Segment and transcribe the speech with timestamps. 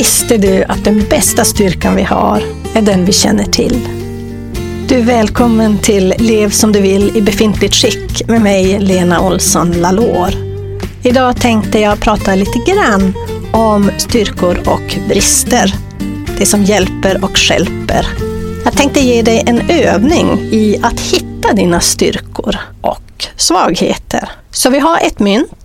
[0.00, 2.42] Visste du att den bästa styrkan vi har
[2.74, 3.88] är den vi känner till?
[4.88, 9.72] Du är välkommen till Lev som du vill i befintligt skick med mig, Lena Olsson
[9.72, 10.30] Lalor.
[11.02, 13.14] Idag tänkte jag prata lite grann
[13.52, 15.74] om styrkor och brister.
[16.38, 18.06] Det som hjälper och skälper.
[18.64, 24.30] Jag tänkte ge dig en övning i att hitta dina styrkor och svagheter.
[24.50, 25.59] Så vi har ett mynt.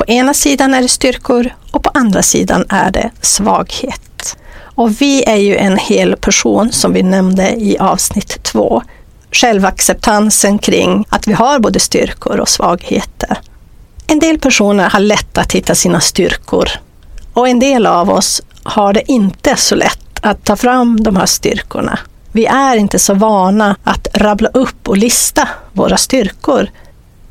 [0.00, 4.36] På ena sidan är det styrkor och på andra sidan är det svaghet.
[4.62, 8.82] Och vi är ju en hel person som vi nämnde i avsnitt två.
[9.32, 13.38] Självacceptansen kring att vi har både styrkor och svagheter.
[14.06, 16.68] En del personer har lätt att hitta sina styrkor
[17.32, 21.26] och en del av oss har det inte så lätt att ta fram de här
[21.26, 21.98] styrkorna.
[22.32, 26.68] Vi är inte så vana att rabbla upp och lista våra styrkor.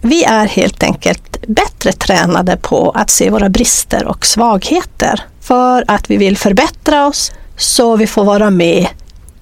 [0.02, 6.12] Vi är helt enkelt bättre tränade på att se våra brister och svagheter för att
[6.12, 8.88] vi vill förbättra oss så vi får vara med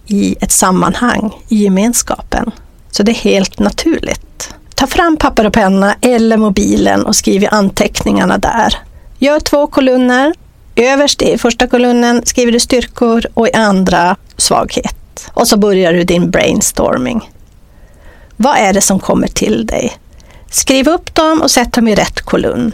[0.07, 2.51] i ett sammanhang, i gemenskapen.
[2.91, 4.53] Så det är helt naturligt.
[4.75, 8.75] Ta fram papper och penna eller mobilen och skriv i anteckningarna där.
[9.19, 10.33] Gör två kolumner.
[10.75, 15.29] Överst i första kolumnen skriver du styrkor och i andra svaghet.
[15.33, 17.31] Och så börjar du din brainstorming.
[18.35, 19.97] Vad är det som kommer till dig?
[20.51, 22.71] Skriv upp dem och sätt dem i rätt kolumn.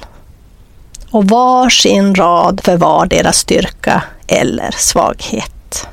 [1.11, 5.87] Och var sin rad för var deras styrka eller svaghet.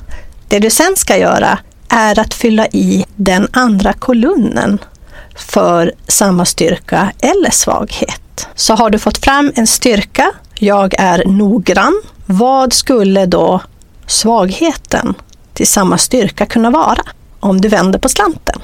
[0.49, 1.59] Det du sen ska göra
[1.89, 4.79] är att fylla i den andra kolumnen
[5.35, 8.49] för samma styrka eller svaghet.
[8.55, 13.61] Så har du fått fram en styrka, jag är noggrann, vad skulle då
[14.07, 15.15] svagheten
[15.55, 17.03] till samma styrka kunna vara
[17.41, 18.61] om du vänder på slanten?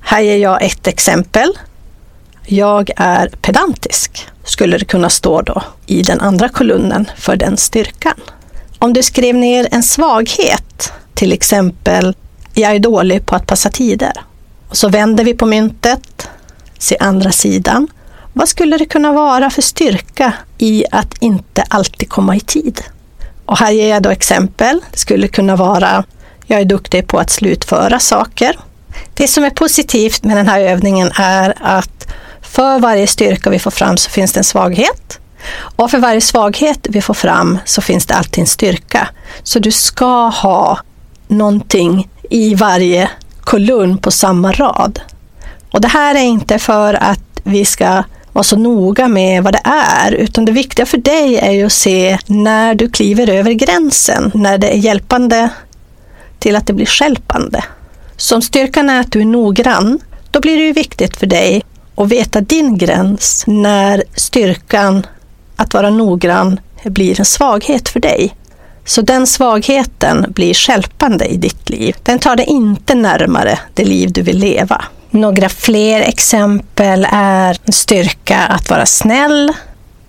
[0.00, 1.52] Här ger jag ett exempel.
[2.50, 8.14] Jag är pedantisk, skulle det kunna stå då i den andra kolumnen för den styrkan.
[8.78, 12.16] Om du skrev ner en svaghet, till exempel
[12.54, 14.12] jag är dålig på att passa tider.
[14.68, 16.28] Och så vänder vi på myntet,
[16.78, 17.88] Se andra sidan.
[18.32, 22.80] Vad skulle det kunna vara för styrka i att inte alltid komma i tid?
[23.44, 24.80] Och här ger jag då exempel.
[24.92, 26.04] Det skulle kunna vara
[26.46, 28.58] jag är duktig på att slutföra saker.
[29.14, 31.98] Det som är positivt med den här övningen är att
[32.50, 35.18] för varje styrka vi får fram så finns det en svaghet.
[35.76, 39.08] Och för varje svaghet vi får fram så finns det alltid en styrka.
[39.42, 40.78] Så du ska ha
[41.28, 43.10] någonting i varje
[43.40, 45.00] kolumn på samma rad.
[45.70, 49.62] Och det här är inte för att vi ska vara så noga med vad det
[49.64, 54.30] är, utan det viktiga för dig är ju att se när du kliver över gränsen,
[54.34, 55.48] när det är hjälpande
[56.38, 57.64] till att det blir skälpande.
[58.34, 59.98] om styrkan är att du är noggrann,
[60.30, 61.62] då blir det ju viktigt för dig
[61.98, 65.06] och veta din gräns när styrkan
[65.56, 68.34] att vara noggrann blir en svaghet för dig.
[68.84, 71.96] Så den svagheten blir skälpande i ditt liv.
[72.02, 74.84] Den tar dig inte närmare det liv du vill leva.
[75.10, 79.52] Några fler exempel är styrka att vara snäll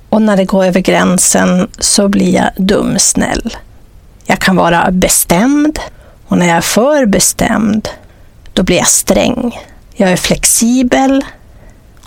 [0.09, 3.56] och när det går över gränsen så blir jag dumsnäll.
[4.25, 5.79] Jag kan vara bestämd
[6.27, 7.89] och när jag är för bestämd
[8.53, 9.59] då blir jag sträng.
[9.94, 11.23] Jag är flexibel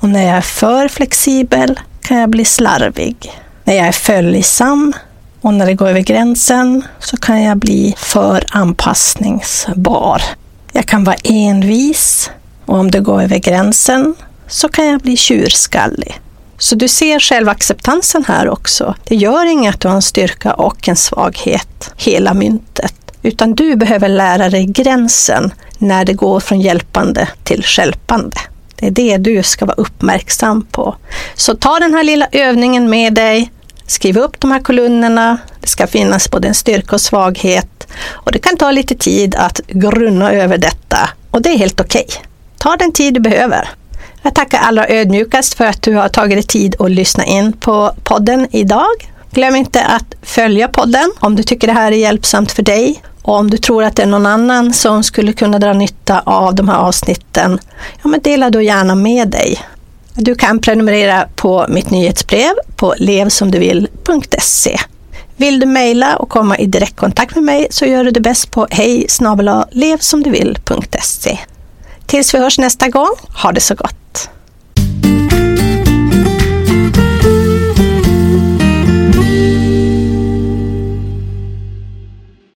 [0.03, 3.17] och när jag är för flexibel kan jag bli slarvig.
[3.65, 4.93] När jag är följsam
[5.41, 10.23] och när det går över gränsen så kan jag bli för anpassningsbar.
[10.73, 12.31] Jag kan vara envis
[12.67, 14.15] och om det går över gränsen
[14.49, 16.21] så kan jag bli tjurskallig.
[16.59, 18.95] Så du ser självacceptansen här också.
[19.05, 22.95] Det gör inget att du har en styrka och en svaghet, hela myntet.
[23.23, 28.37] Utan du behöver lära dig gränsen när det går från hjälpande till skälpande.
[28.91, 30.97] Det är det du ska vara uppmärksam på.
[31.34, 33.53] Så ta den här lilla övningen med dig.
[33.87, 35.38] Skriv upp de här kolumnerna.
[35.60, 37.87] Det ska finnas både en styrka och svaghet.
[38.09, 41.10] Och det kan ta lite tid att grunna över detta.
[41.31, 42.04] Och det är helt okej.
[42.09, 42.22] Okay.
[42.59, 43.69] Ta den tid du behöver.
[44.23, 47.93] Jag tackar allra ödmjukast för att du har tagit dig tid att lyssna in på
[48.05, 49.08] podden idag.
[49.31, 53.02] Glöm inte att följa podden om du tycker det här är hjälpsamt för dig.
[53.23, 56.55] Och om du tror att det är någon annan som skulle kunna dra nytta av
[56.55, 57.59] de här avsnitten,
[58.03, 59.61] ja men dela då gärna med dig.
[60.15, 64.79] Du kan prenumerera på mitt nyhetsbrev på levsomduvill.se.
[65.37, 68.67] Vill du mejla och komma i direktkontakt med mig så gör du det bäst på
[68.71, 69.07] hej
[69.71, 71.39] levsomduvill.se.
[72.07, 73.11] Tills vi hörs nästa gång,
[73.43, 74.01] ha det så gott!